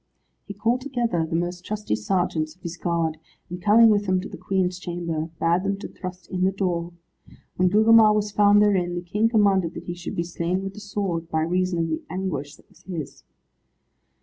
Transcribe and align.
He 0.47 0.55
called 0.55 0.81
together 0.81 1.27
the 1.27 1.35
most 1.35 1.63
trusty 1.63 1.95
sergeants 1.95 2.55
of 2.55 2.63
his 2.63 2.75
guard, 2.75 3.19
and 3.51 3.61
coming 3.61 3.89
with 3.91 4.07
them 4.07 4.19
to 4.21 4.27
the 4.27 4.35
Queen's 4.35 4.79
chamber, 4.79 5.29
bade 5.39 5.61
them 5.61 5.77
to 5.77 5.87
thrust 5.87 6.27
in 6.31 6.43
the 6.43 6.51
door. 6.51 6.93
When 7.57 7.69
Gugemar 7.69 8.11
was 8.11 8.31
found 8.31 8.63
therein, 8.63 8.95
the 8.95 9.03
King 9.03 9.29
commanded 9.29 9.75
that 9.75 9.83
he 9.83 9.93
should 9.93 10.15
be 10.15 10.23
slain 10.23 10.63
with 10.63 10.73
the 10.73 10.79
sword, 10.79 11.29
by 11.29 11.41
reason 11.41 11.77
of 11.77 11.89
the 11.89 12.01
anguish 12.09 12.55
that 12.55 12.67
was 12.67 12.81
his. 12.81 13.23